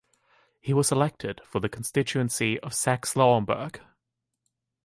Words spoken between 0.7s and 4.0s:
was elected for the constituency of Saxe-Lauenburg.